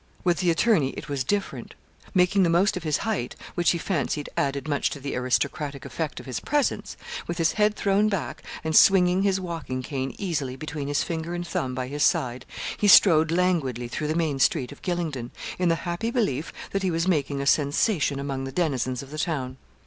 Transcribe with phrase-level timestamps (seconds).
[0.23, 1.75] With the attorney it was different.
[2.15, 6.19] Making the most of his height, which he fancied added much to the aristocratic effect
[6.19, 10.87] of his presence, with his head thrown back, and swinging his walking cane easily between
[10.87, 14.81] his finger and thumb by his side, he strode languidly through the main street of
[14.81, 15.29] Gylingden,
[15.59, 19.19] in the happy belief that he was making a sensation among the denizens of the
[19.19, 19.57] town.